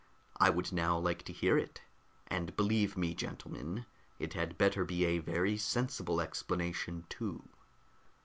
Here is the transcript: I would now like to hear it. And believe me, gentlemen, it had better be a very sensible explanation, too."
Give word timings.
I 0.39 0.49
would 0.49 0.71
now 0.73 0.97
like 0.97 1.21
to 1.25 1.31
hear 1.31 1.59
it. 1.59 1.83
And 2.25 2.55
believe 2.57 2.97
me, 2.97 3.13
gentlemen, 3.13 3.85
it 4.17 4.33
had 4.33 4.57
better 4.57 4.83
be 4.83 5.05
a 5.05 5.19
very 5.19 5.57
sensible 5.57 6.19
explanation, 6.19 7.05
too." 7.07 7.47